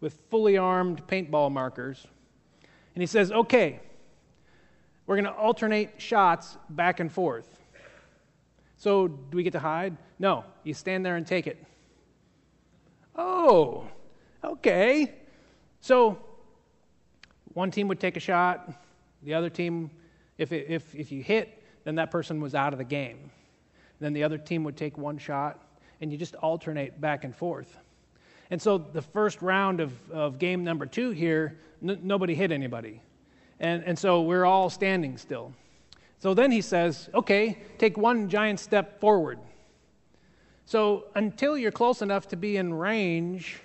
[0.00, 2.06] with fully armed paintball markers.
[2.94, 3.80] And he says, okay,
[5.06, 7.58] we're going to alternate shots back and forth.
[8.76, 9.96] So, do we get to hide?
[10.18, 11.64] No, you stand there and take it.
[13.14, 13.86] Oh,
[14.42, 15.14] okay.
[15.80, 16.18] So,
[17.54, 18.72] one team would take a shot,
[19.22, 19.90] the other team,
[20.38, 23.30] if, if, if you hit, then that person was out of the game.
[24.00, 25.62] Then the other team would take one shot,
[26.00, 27.78] and you just alternate back and forth.
[28.50, 33.00] And so the first round of, of game number two here, n- nobody hit anybody.
[33.60, 35.52] And, and so we're all standing still.
[36.18, 39.38] So then he says, okay, take one giant step forward.
[40.66, 43.60] So until you're close enough to be in range,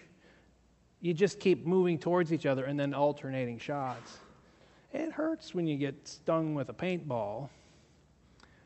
[1.01, 4.17] you just keep moving towards each other and then alternating shots.
[4.93, 7.49] It hurts when you get stung with a paintball.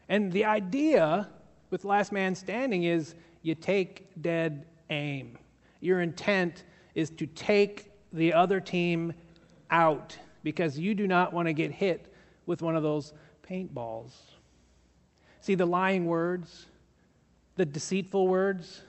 [0.08, 1.30] And the idea
[1.70, 5.38] with Last Man Standing is you take dead aim.
[5.80, 6.64] Your intent
[6.96, 9.14] is to take the other team
[9.70, 12.14] out because you do not want to get hit
[12.46, 13.14] with one of those
[13.50, 14.12] paintballs.
[15.40, 16.68] See, the lying words,
[17.56, 18.82] the deceitful words,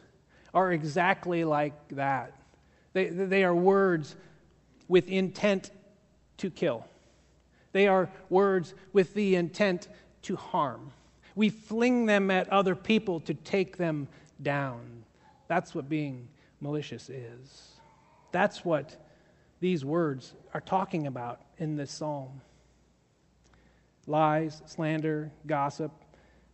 [0.52, 2.41] are exactly like that.
[2.92, 4.16] They, they are words
[4.88, 5.70] with intent
[6.38, 6.86] to kill,
[7.72, 9.88] they are words with the intent
[10.22, 10.92] to harm.
[11.34, 14.06] We fling them at other people to take them
[14.42, 15.04] down.
[15.48, 16.28] That's what being
[16.60, 17.70] malicious is.
[18.32, 19.02] That's what
[19.60, 22.42] these words are talking about in this psalm
[24.06, 25.92] lies, slander, gossip,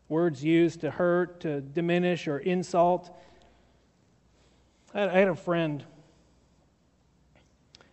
[0.09, 3.11] words used to hurt, to diminish, or insult.
[4.95, 5.85] I had a friend,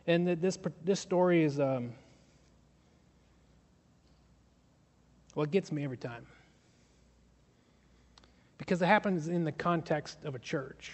[0.07, 1.93] and this, this story is um,
[5.51, 6.25] gets me every time
[8.57, 10.91] because it happens in the context of a church.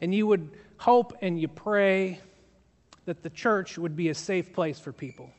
[0.00, 2.20] And you would hope and you pray
[3.04, 5.30] that the church would be a safe place for people,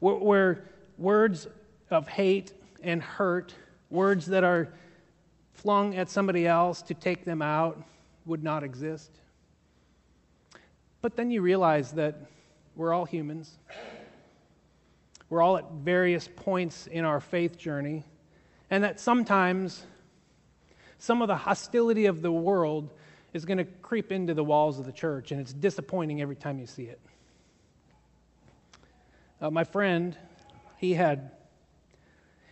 [0.00, 0.64] where, where
[0.98, 1.46] words
[1.90, 2.52] of hate
[2.82, 3.54] and hurt,
[3.90, 4.72] words that are
[5.52, 7.82] flung at somebody else to take them out,
[8.26, 9.10] would not exist.
[11.02, 12.16] But then you realize that
[12.76, 13.58] we're all humans.
[15.28, 18.04] We're all at various points in our faith journey
[18.70, 19.84] and that sometimes
[20.98, 22.92] some of the hostility of the world
[23.32, 26.58] is going to creep into the walls of the church, and it's disappointing every time
[26.58, 27.00] you see it.
[29.40, 30.16] Uh, my friend,
[30.76, 31.32] he had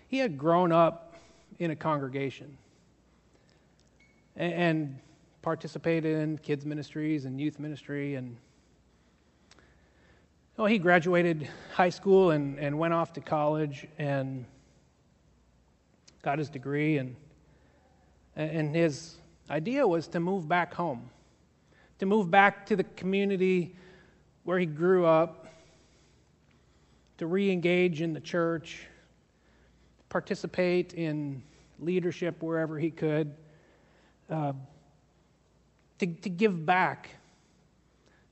[0.08, 1.16] he had grown up
[1.58, 2.56] in a congregation
[4.37, 4.98] and, and
[5.48, 8.16] participated in kids ministries and youth ministry.
[8.16, 8.37] And
[10.58, 14.44] well, he graduated high school and, and went off to college and
[16.20, 17.16] got his degree, and,
[18.37, 19.14] and his
[19.48, 21.08] idea was to move back home,
[21.98, 23.74] to move back to the community
[24.44, 25.46] where he grew up,
[27.16, 28.87] to re engage in the church,
[30.11, 31.42] participate in
[31.80, 33.32] leadership wherever he could,
[34.28, 34.52] uh,
[35.98, 37.11] to, to give back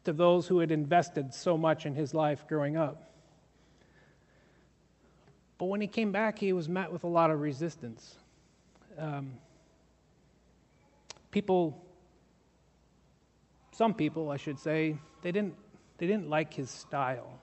[0.04, 3.10] to those who had invested so much in his life growing up.
[5.58, 8.16] But when he came back, he was met with a lot of resistance.
[8.98, 9.32] Um,
[11.30, 11.82] people,
[13.72, 15.54] some people, I should say, they didn't,
[15.98, 17.40] they didn't like his style.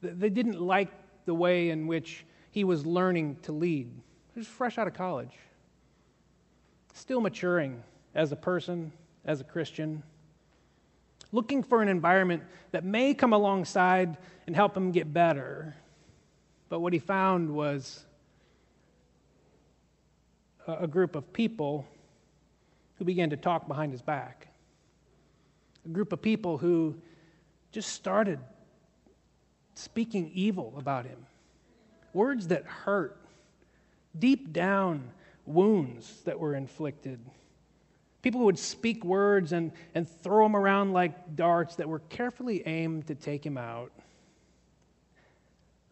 [0.00, 0.90] They didn't like
[1.24, 3.90] the way in which he was learning to lead.
[4.32, 5.32] He was fresh out of college,
[6.92, 7.82] still maturing
[8.14, 8.92] as a person,
[9.24, 10.02] as a Christian,
[11.32, 15.74] looking for an environment that may come alongside and help him get better
[16.74, 18.04] but what he found was
[20.66, 21.86] a group of people
[22.96, 24.48] who began to talk behind his back.
[25.84, 26.96] A group of people who
[27.70, 28.40] just started
[29.76, 31.26] speaking evil about him.
[32.12, 33.20] Words that hurt,
[34.18, 35.10] deep down
[35.46, 37.20] wounds that were inflicted.
[38.24, 42.66] People who would speak words and, and throw them around like darts that were carefully
[42.66, 43.92] aimed to take him out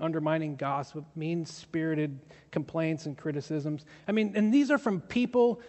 [0.01, 2.19] undermining gossip, mean spirited
[2.51, 3.85] complaints and criticisms.
[4.09, 5.61] I mean, and these are from people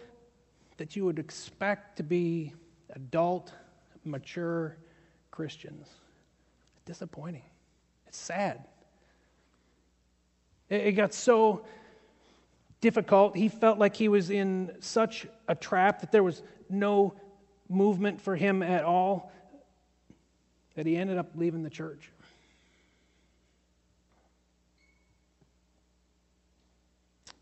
[0.78, 2.54] that you would expect to be
[2.92, 3.52] adult,
[4.06, 4.78] mature
[5.32, 5.90] Christians.
[6.86, 7.44] Disappointing.
[8.08, 8.64] It's sad.
[10.70, 11.66] It got so
[12.84, 13.34] difficult.
[13.34, 17.16] He felt like he was in such a trap that there was no
[17.70, 19.32] movement for him at all
[20.76, 22.12] that he ended up leaving the church.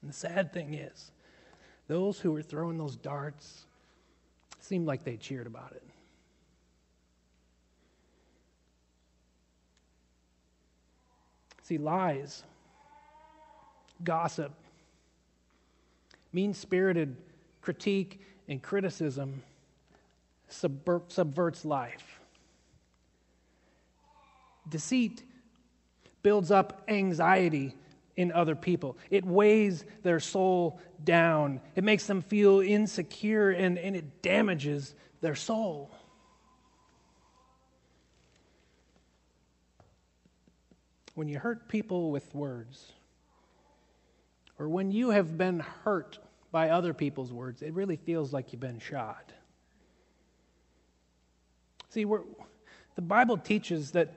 [0.01, 1.11] And the sad thing is,
[1.87, 3.65] those who were throwing those darts
[4.59, 5.83] seemed like they cheered about it.
[11.63, 12.43] See, lies,
[14.03, 14.53] gossip,
[16.33, 17.15] mean spirited
[17.61, 19.43] critique and criticism
[20.47, 22.19] subverts life.
[24.69, 25.23] Deceit
[26.23, 27.75] builds up anxiety
[28.15, 28.97] in other people.
[29.09, 31.61] It weighs their soul down.
[31.75, 35.89] It makes them feel insecure and, and it damages their soul.
[41.15, 42.91] When you hurt people with words,
[44.61, 46.19] or when you have been hurt
[46.51, 49.33] by other people's words, it really feels like you've been shot.
[51.89, 54.13] See, the Bible teaches that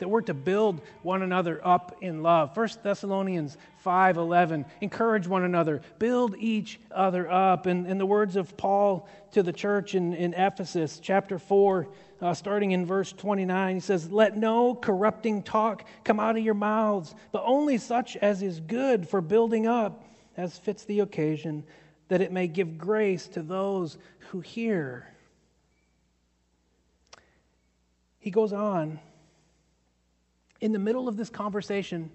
[0.00, 2.56] that we're to build one another up in love.
[2.56, 7.66] 1 Thessalonians 5:11 encourage one another, build each other up.
[7.66, 11.86] And in the words of Paul to the church in, in Ephesus, chapter 4,
[12.20, 16.54] uh, starting in verse 29, he says, Let no corrupting talk come out of your
[16.54, 20.04] mouths, but only such as is good for building up,
[20.36, 21.64] as fits the occasion,
[22.08, 23.96] that it may give grace to those
[24.30, 25.08] who hear.
[28.18, 29.00] He goes on
[30.60, 32.10] in the middle of this conversation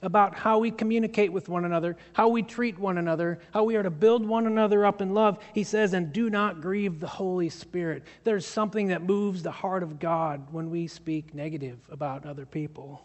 [0.00, 3.82] about how we communicate with one another, how we treat one another, how we are
[3.82, 7.48] to build one another up in love, he says, and do not grieve the Holy
[7.48, 8.04] Spirit.
[8.22, 13.02] There's something that moves the heart of God when we speak negative about other people.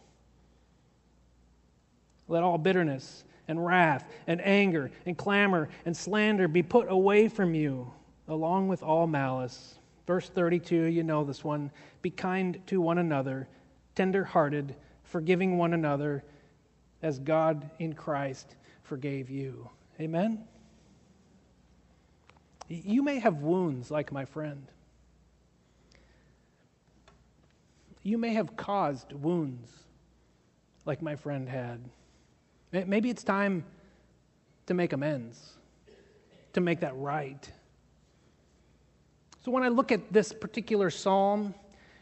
[2.28, 7.56] Let all bitterness and wrath and anger and clamor and slander be put away from
[7.56, 7.92] you,
[8.28, 9.76] along with all malice.
[10.06, 11.72] Verse 32, you know this one.
[12.02, 13.48] Be kind to one another
[13.96, 16.24] tenderhearted, forgiving one another
[17.04, 19.70] as God in Christ forgave you.
[20.00, 20.48] Amen?
[22.68, 24.66] You may have wounds like my friend.
[28.02, 29.70] You may have caused wounds
[30.86, 31.80] like my friend had.
[32.72, 33.64] Maybe it's time
[34.66, 35.54] to make amends,
[36.54, 37.50] to make that right.
[39.46, 41.54] So when I look at this particular psalm,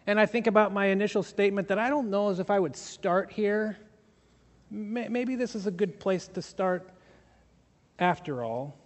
[0.08, 2.76] and I think about my initial statement that I don't know as if I would
[2.76, 3.78] start here.
[4.72, 6.90] Maybe this is a good place to start
[8.00, 8.78] after all.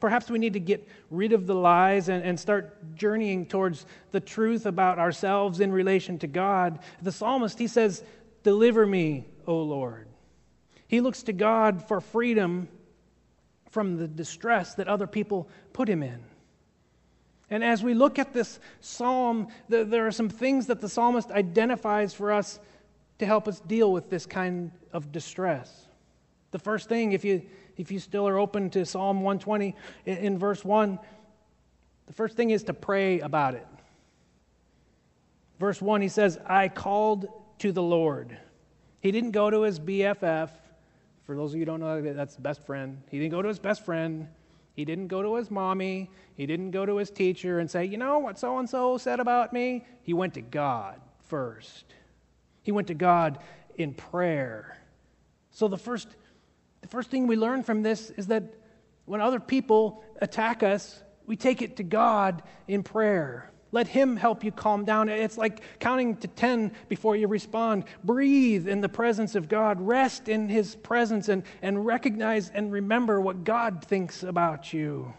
[0.00, 4.20] Perhaps we need to get rid of the lies and, and start journeying towards the
[4.20, 6.78] truth about ourselves in relation to God.
[7.02, 8.02] The psalmist, he says,
[8.42, 10.08] Deliver me, O Lord.
[10.88, 12.68] He looks to God for freedom
[13.70, 16.22] from the distress that other people put him in.
[17.50, 22.12] And as we look at this psalm, there are some things that the psalmist identifies
[22.12, 22.58] for us
[23.18, 25.86] to help us deal with this kind of distress.
[26.50, 27.42] The first thing, if you,
[27.76, 29.74] if you still are open to Psalm 120
[30.04, 30.98] in, in verse 1,
[32.06, 33.66] the first thing is to pray about it.
[35.58, 38.36] Verse 1, he says, I called to the Lord.
[39.00, 40.50] He didn't go to his BFF.
[41.24, 43.02] For those of you don't know, that's best friend.
[43.10, 44.28] He didn't go to his best friend.
[44.74, 46.10] He didn't go to his mommy.
[46.36, 49.20] He didn't go to his teacher and say, You know what so and so said
[49.20, 49.86] about me?
[50.02, 51.86] He went to God first.
[52.66, 53.38] He went to God
[53.76, 54.76] in prayer.
[55.52, 56.08] So the first,
[56.80, 58.42] the first thing we learn from this is that
[59.04, 63.52] when other people attack us, we take it to God in prayer.
[63.70, 65.08] Let Him help you calm down.
[65.08, 67.84] It's like counting to 10 before you respond.
[68.02, 69.80] Breathe in the presence of God.
[69.80, 75.14] Rest in His presence and, and recognize and remember what God thinks about you.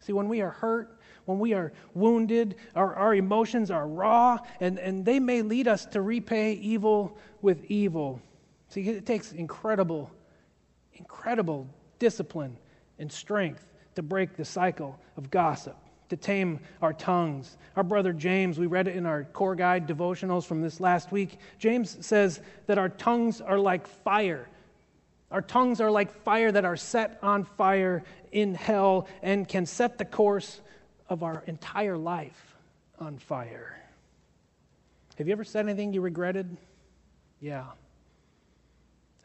[0.00, 0.99] See, when we are hurt,
[1.30, 5.86] when we are wounded, our, our emotions are raw, and, and they may lead us
[5.86, 8.20] to repay evil with evil.
[8.68, 10.10] See, it takes incredible,
[10.94, 11.66] incredible
[11.98, 12.56] discipline
[12.98, 15.76] and strength to break the cycle of gossip
[16.10, 17.56] to tame our tongues.
[17.76, 21.38] Our brother James, we read it in our core guide devotionals from this last week.
[21.58, 24.48] James says that our tongues are like fire.
[25.30, 29.98] Our tongues are like fire that are set on fire in hell and can set
[29.98, 30.60] the course
[31.10, 32.56] of our entire life
[32.98, 33.76] on fire.
[35.18, 36.56] Have you ever said anything you regretted?
[37.40, 37.66] Yeah.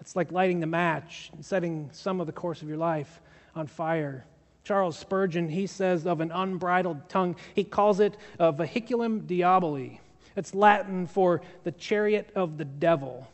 [0.01, 3.21] It's like lighting the match and setting some of the course of your life
[3.55, 4.25] on fire.
[4.63, 9.99] Charles Spurgeon, he says of an unbridled tongue, he calls it a vehiculum diaboli.
[10.35, 13.27] It's Latin for the chariot of the devil.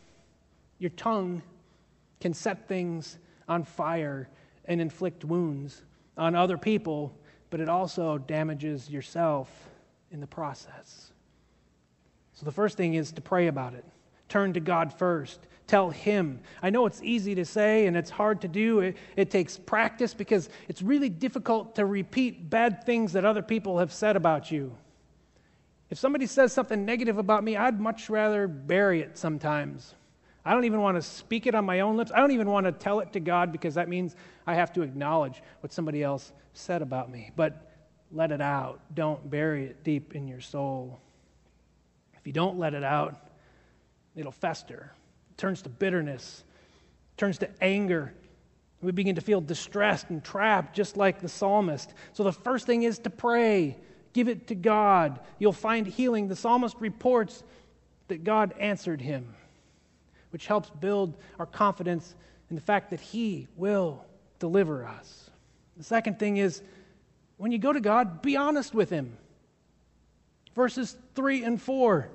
[0.78, 1.42] Your tongue
[2.20, 4.30] can set things on fire
[4.66, 5.82] and inflict wounds
[6.18, 7.16] on other people,
[7.52, 9.48] but it also damages yourself
[10.10, 11.12] in the process.
[12.34, 13.86] So the first thing is to pray about it.
[14.28, 16.42] Turn to God first tell Him.
[16.62, 18.82] I know it's easy to say and it's hard to do.
[18.82, 23.80] It, it, takes practice because it's really difficult to repeat bad things that other people
[23.80, 24.76] have said about you.
[25.90, 29.96] If somebody says something negative about me, I'd much rather bury it sometimes.
[30.44, 32.12] I don't even want to speak it on my own lips.
[32.14, 34.82] I don't even want to tell it to God because that means I have to
[34.82, 37.32] acknowledge what somebody else said about me.
[37.36, 37.72] But
[38.12, 38.82] let it out.
[38.94, 41.00] Don't bury it deep in your soul.
[42.14, 43.32] If you don't let it out,
[44.16, 44.92] it'll fester
[45.32, 46.44] It turns to bitterness,
[47.16, 48.14] it turns to anger.
[48.82, 51.94] We begin to feel distressed and trapped, just like the psalmist.
[52.14, 53.78] So the first thing is to pray.
[54.14, 55.20] Give it to God.
[55.38, 56.28] You'll find healing.
[56.28, 57.44] The psalmist reports
[58.08, 59.36] that God answered him,
[60.32, 62.16] which helps build our confidence
[62.52, 64.06] in the fact that He will
[64.38, 65.31] deliver us.
[65.82, 66.62] The second thing is
[67.38, 69.18] when you go to God, be honest with Him.
[70.54, 72.08] Verses 3 and 4.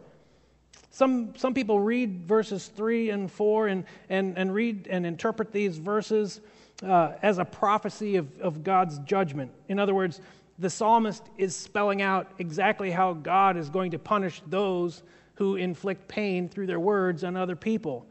[0.92, 5.78] Some, some people read verses 3 and 4 and, and, and read and interpret these
[5.78, 6.40] verses
[6.84, 9.50] uh, as a prophecy of, of God's judgment.
[9.66, 10.20] In other words,
[10.60, 15.02] the psalmist is spelling out exactly how God is going to punish those
[15.34, 18.06] who inflict pain through their words on other people.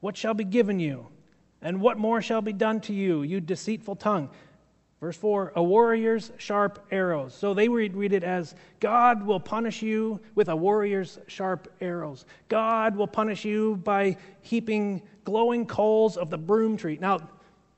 [0.00, 1.08] What shall be given you?
[1.62, 4.30] And what more shall be done to you, you deceitful tongue?
[5.00, 7.34] Verse 4 A warrior's sharp arrows.
[7.34, 12.26] So they read, read it as God will punish you with a warrior's sharp arrows.
[12.48, 16.98] God will punish you by heaping glowing coals of the broom tree.
[17.00, 17.20] Now,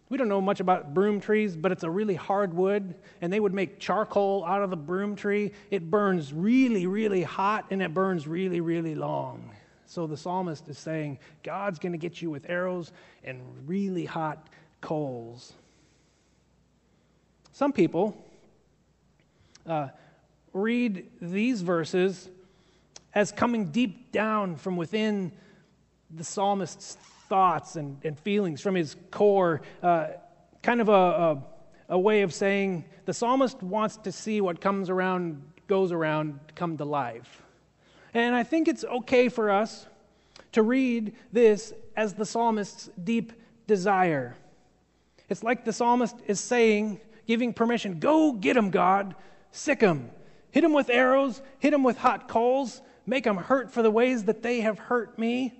[0.09, 3.39] we don't know much about broom trees, but it's a really hard wood, and they
[3.39, 5.53] would make charcoal out of the broom tree.
[5.71, 9.51] It burns really, really hot, and it burns really, really long.
[9.91, 12.93] So the psalmist is saying, God's going to get you with arrows
[13.25, 14.47] and really hot
[14.81, 15.53] coals.
[17.53, 18.17] Some people
[19.67, 19.89] uh,
[20.53, 22.29] read these verses
[23.17, 25.33] as coming deep down from within
[26.09, 26.97] the psalmist's
[27.29, 30.07] thoughts and, and feelings, from his core, uh,
[30.63, 31.43] kind of a, a,
[31.89, 36.77] a way of saying the psalmist wants to see what comes around, goes around, come
[36.77, 37.43] to life.
[38.15, 39.87] And I think it's okay for us
[40.53, 43.33] to read this as the psalmist's deep
[43.67, 44.37] desire.
[45.29, 49.15] It's like the psalmist is saying, giving permission, go get him, God,
[49.53, 50.11] sick him,
[50.51, 54.25] hit him with arrows, hit him with hot coals, make him hurt for the ways
[54.25, 55.60] that they have hurt me.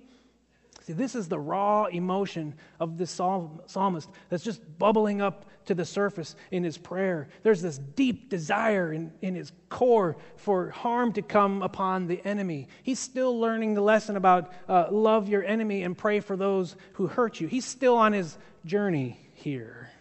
[0.81, 5.85] See, this is the raw emotion of this psalmist that's just bubbling up to the
[5.85, 7.27] surface in his prayer.
[7.43, 12.67] There's this deep desire in, in his core for harm to come upon the enemy.
[12.81, 17.05] He's still learning the lesson about uh, love your enemy and pray for those who
[17.05, 17.47] hurt you.
[17.47, 19.91] He's still on his journey here.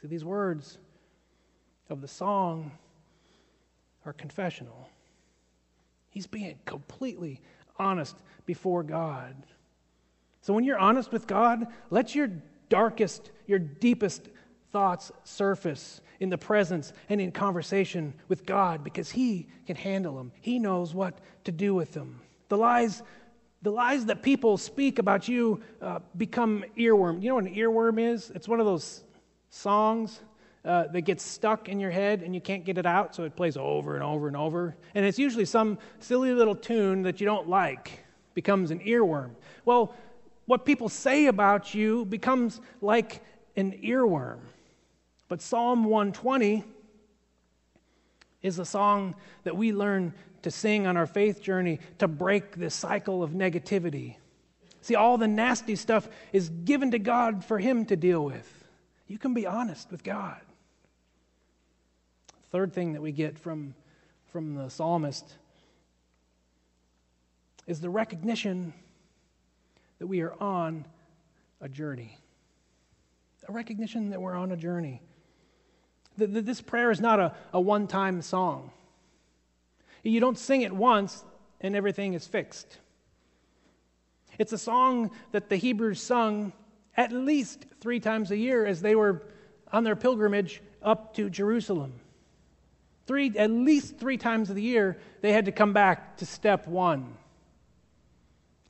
[0.00, 0.78] See, these words
[1.88, 2.72] of the song
[4.04, 4.88] are confessional.
[6.10, 7.40] He's being completely
[7.78, 8.16] honest
[8.46, 9.34] before God.
[10.40, 12.30] So when you're honest with God, let your
[12.68, 14.28] darkest, your deepest
[14.72, 20.32] thoughts surface in the presence and in conversation with God because He can handle them.
[20.40, 22.20] He knows what to do with them.
[22.48, 23.02] The lies,
[23.62, 27.22] the lies that people speak about you uh, become earworm.
[27.22, 28.30] You know what an earworm is?
[28.34, 29.04] It's one of those
[29.50, 30.20] songs
[30.64, 33.34] uh, that gets stuck in your head and you can't get it out, so it
[33.34, 34.76] plays over and over and over.
[34.94, 38.04] And it's usually some silly little tune that you don't like
[38.34, 39.30] becomes an earworm.
[39.64, 39.94] Well,
[40.46, 43.22] what people say about you becomes like
[43.56, 44.38] an earworm.
[45.28, 46.64] But Psalm 120
[48.42, 52.74] is a song that we learn to sing on our faith journey to break this
[52.74, 54.16] cycle of negativity.
[54.80, 58.64] See, all the nasty stuff is given to God for Him to deal with.
[59.06, 60.40] You can be honest with God.
[62.52, 63.74] Third thing that we get from,
[64.30, 65.38] from the psalmist
[67.66, 68.74] is the recognition
[69.98, 70.84] that we are on
[71.62, 72.18] a journey.
[73.48, 75.00] A recognition that we're on a journey.
[76.18, 78.70] That this prayer is not a, a one time song.
[80.02, 81.24] You don't sing it once
[81.62, 82.76] and everything is fixed.
[84.38, 86.52] It's a song that the Hebrews sung
[86.98, 89.22] at least three times a year as they were
[89.72, 91.94] on their pilgrimage up to Jerusalem.
[93.12, 96.66] Three, at least three times of the year, they had to come back to step
[96.66, 97.12] one.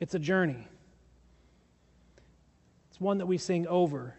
[0.01, 0.67] It's a journey.
[2.91, 4.17] It's one that we sing over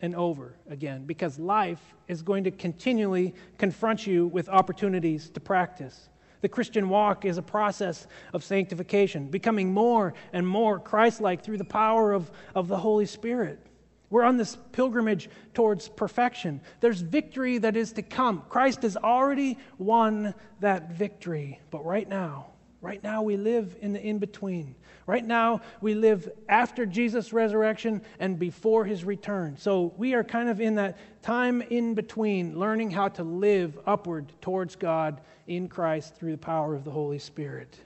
[0.00, 6.08] and over again because life is going to continually confront you with opportunities to practice.
[6.40, 11.58] The Christian walk is a process of sanctification, becoming more and more Christ like through
[11.58, 13.67] the power of, of the Holy Spirit.
[14.10, 16.60] We're on this pilgrimage towards perfection.
[16.80, 18.42] There's victory that is to come.
[18.48, 21.60] Christ has already won that victory.
[21.70, 22.46] But right now,
[22.80, 24.74] right now we live in the in between.
[25.06, 29.56] Right now, we live after Jesus' resurrection and before his return.
[29.56, 34.32] So we are kind of in that time in between, learning how to live upward
[34.42, 37.78] towards God in Christ through the power of the Holy Spirit.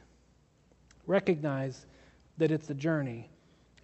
[1.07, 1.87] Recognize
[2.39, 3.29] that it's a journey.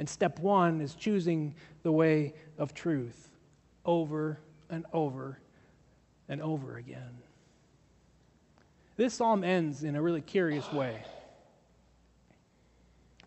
[0.00, 1.54] And step one is choosing
[1.88, 3.30] the way of truth
[3.86, 5.40] over and over
[6.28, 7.16] and over again.
[8.98, 11.02] This psalm ends in a really curious way.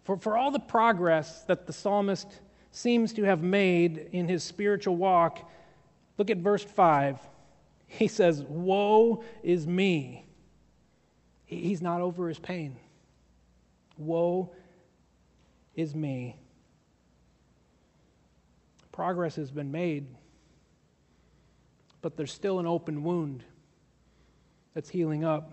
[0.03, 2.27] For, for all the progress that the psalmist
[2.69, 5.49] seems to have made in his spiritual walk,
[6.19, 7.17] look at verse 5.
[7.87, 10.23] He says, Woe is me.
[11.45, 12.75] He's not over his pain.
[13.97, 14.51] Woe
[15.75, 16.40] is me.
[19.01, 20.05] Progress has been made,
[22.03, 23.43] but there's still an open wound
[24.75, 25.51] that's healing up.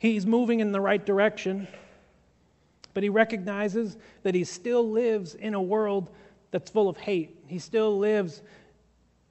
[0.00, 1.68] He's moving in the right direction,
[2.92, 6.10] but he recognizes that he still lives in a world
[6.50, 7.38] that's full of hate.
[7.46, 8.42] He still lives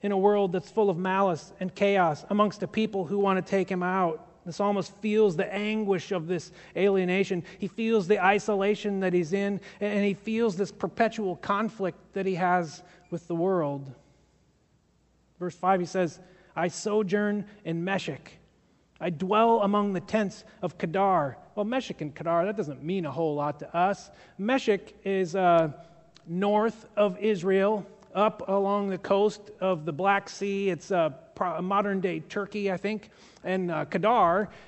[0.02, 3.50] in a world that's full of malice and chaos amongst a people who want to
[3.52, 4.31] take him out.
[4.46, 7.44] The psalmist feels the anguish of this alienation.
[7.60, 12.36] He feels the isolation that he's in, and he feels this perpetual conflict that he
[12.36, 12.82] has
[13.12, 13.94] with the world.
[15.40, 16.20] Verse 5, he says,
[16.56, 18.32] I sojourn in Meshech.
[19.00, 21.38] I dwell among the tents of Kedar.
[21.56, 24.12] Well, Meshech and Kedar, that doesn't mean a whole lot to us.
[24.38, 25.72] Meshech is uh,
[26.28, 27.86] north of Israel,
[28.16, 30.70] up along the coast of the Black Sea.
[30.70, 31.12] It's uh,
[31.62, 33.10] modern day Turkey, I think.
[33.44, 33.86] And uh,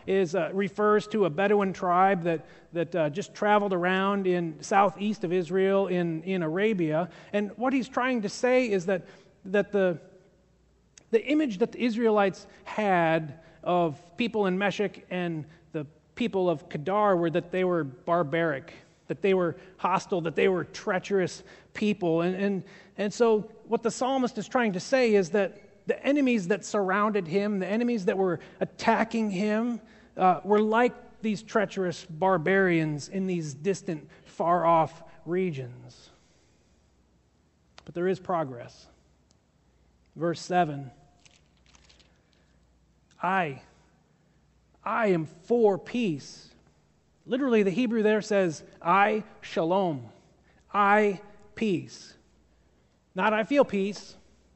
[0.07, 5.23] is, uh, refers to a Bedouin tribe that, that uh, just traveled around in southeast
[5.23, 7.09] of Israel in, in Arabia.
[7.33, 9.03] And what he's trying to say is that,
[9.45, 9.99] that the,
[11.11, 15.85] the image that the Israelites had of people in Meshech and the
[16.15, 18.73] people of Kedar were that they were barbaric,
[19.07, 22.21] that they were hostile, that they were treacherous people.
[22.21, 22.63] And, and,
[22.97, 27.27] and so, what the psalmist is trying to say is that the enemies that surrounded
[27.27, 29.81] him, the enemies that were attacking him,
[30.15, 36.09] uh, were like these treacherous barbarians in these distant, far off regions.
[37.85, 38.87] But there is progress.
[40.15, 40.91] Verse 7
[43.21, 43.61] I,
[44.83, 46.49] I am for peace.
[47.25, 50.09] Literally, the Hebrew there says, I shalom.
[50.73, 51.21] I
[51.55, 52.13] peace.
[53.15, 54.15] Not I feel peace.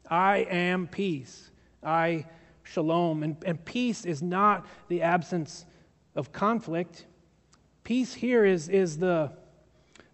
[0.10, 1.52] I am peace.
[1.84, 2.26] I
[2.64, 3.24] shalom.
[3.24, 5.66] And, and peace is not the absence
[6.16, 7.06] of conflict.
[7.84, 9.32] Peace here is, is the,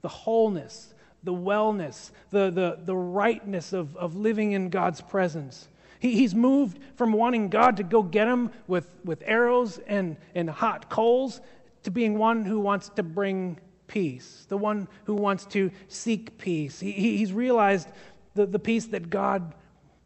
[0.02, 5.68] the wholeness, the wellness, the, the, the rightness of, of living in God's presence.
[6.00, 10.50] He, he's moved from wanting God to go get him with, with arrows and, and
[10.50, 11.40] hot coals
[11.84, 16.80] to being one who wants to bring peace, the one who wants to seek peace.
[16.80, 17.88] He, he's realized
[18.36, 19.54] the, the peace that God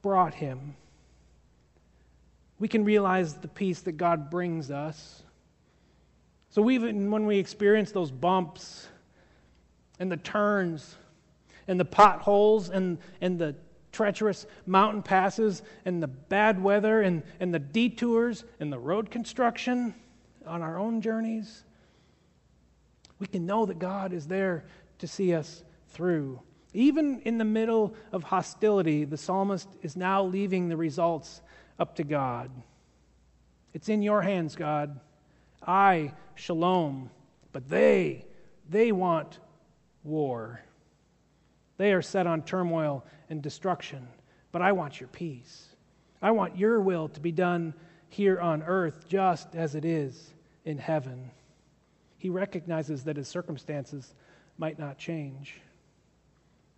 [0.01, 0.75] brought him.
[2.59, 5.23] We can realize the peace that God brings us.
[6.49, 8.87] So, even when we experience those bumps
[9.99, 10.95] and the turns
[11.67, 13.55] and the potholes and, and the
[13.91, 19.93] treacherous mountain passes and the bad weather and, and the detours and the road construction
[20.45, 21.63] on our own journeys,
[23.19, 24.65] we can know that God is there
[24.99, 26.39] to see us through.
[26.73, 31.41] Even in the middle of hostility, the psalmist is now leaving the results
[31.79, 32.51] up to God.
[33.73, 34.99] It's in your hands, God.
[35.65, 37.09] I, shalom,
[37.51, 38.25] but they,
[38.69, 39.39] they want
[40.03, 40.61] war.
[41.77, 44.07] They are set on turmoil and destruction,
[44.51, 45.67] but I want your peace.
[46.21, 47.73] I want your will to be done
[48.09, 50.33] here on earth just as it is
[50.65, 51.31] in heaven.
[52.17, 54.13] He recognizes that his circumstances
[54.57, 55.61] might not change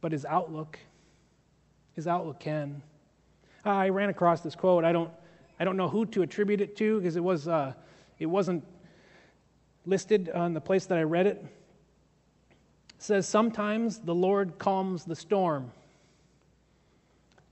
[0.02, 0.80] but his outlook,
[1.94, 2.82] his outlook can.
[3.66, 4.84] I ran across this quote.
[4.84, 5.12] I don't,
[5.60, 7.74] I don't know who to attribute it to because it, was, uh,
[8.18, 8.64] it wasn't
[9.86, 11.44] listed on the place that I read it.
[12.90, 15.72] It says, Sometimes the Lord calms the storm.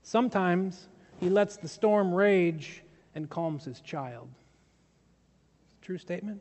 [0.02, 0.88] Sometimes
[1.20, 2.82] he lets the storm rage
[3.14, 4.28] and calms his child.
[5.66, 6.40] It's a True statement?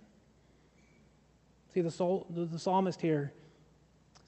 [1.74, 3.34] See, the, soul, the, the psalmist here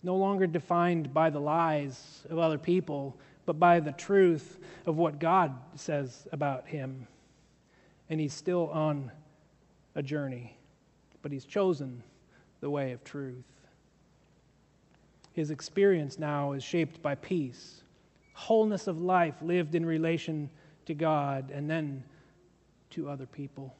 [0.03, 5.19] no longer defined by the lies of other people, but by the truth of what
[5.19, 7.07] God says about him.
[8.09, 9.11] And he's still on
[9.95, 10.57] a journey,
[11.21, 12.01] but he's chosen
[12.61, 13.43] the way of truth.
[15.33, 17.81] His experience now is shaped by peace,
[18.33, 20.49] wholeness of life lived in relation
[20.85, 22.03] to God and then
[22.91, 23.75] to other people.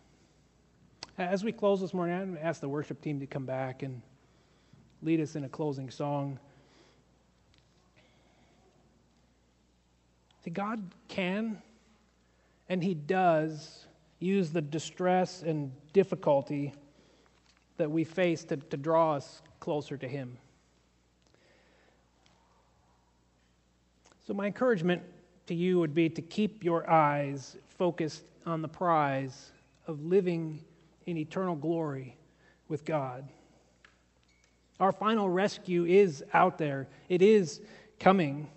[1.18, 3.84] As we close this morning, I'm going to ask the worship team to come back
[3.84, 4.02] and
[5.02, 6.40] lead us in a closing song.
[10.44, 11.62] See, God can
[12.70, 13.86] and He does
[14.20, 16.74] use the distress and difficulty
[17.78, 20.38] that we face to, to draw us closer to Him.
[24.28, 25.02] So, my encouragement
[25.48, 29.52] to you would be to keep your eyes focused on the prize
[29.88, 30.60] of living
[31.08, 32.16] in eternal glory
[32.68, 33.28] with God.
[34.80, 37.62] Our final rescue is out there, it is
[38.00, 38.50] coming.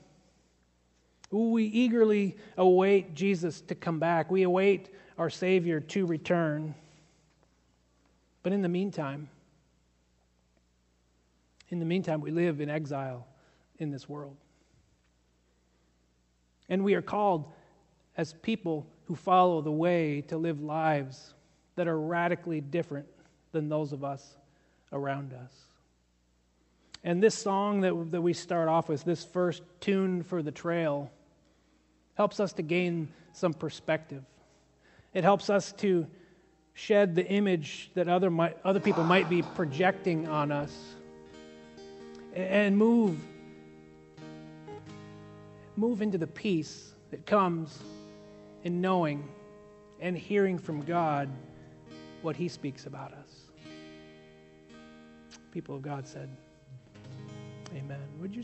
[1.31, 4.31] We eagerly await Jesus to come back.
[4.31, 6.75] We await our Savior to return.
[8.43, 9.31] But in the meantime,
[11.71, 13.27] in the meantime, we live in exile
[13.79, 14.37] in this world.
[16.69, 17.51] And we are called
[18.19, 21.33] as people who follow the way to live lives
[21.77, 23.07] that are radically different
[23.53, 24.37] than those of us
[24.93, 25.72] around us.
[27.05, 31.11] And this song that, that we start off with, this first tune for the trail,
[32.15, 34.23] helps us to gain some perspective.
[35.15, 36.07] It helps us to
[36.75, 40.73] shed the image that other, might, other people might be projecting on us
[42.35, 43.19] and move
[45.77, 47.79] move into the peace that comes
[48.65, 49.27] in knowing
[50.01, 51.29] and hearing from God
[52.21, 53.41] what he speaks about us.
[55.51, 56.29] People of God said,
[57.75, 58.01] Amen.
[58.21, 58.41] Would you